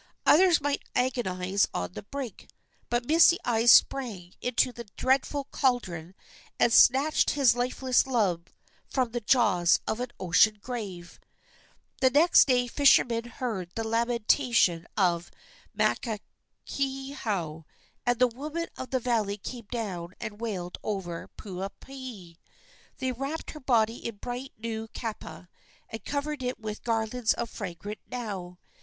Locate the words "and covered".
25.89-26.41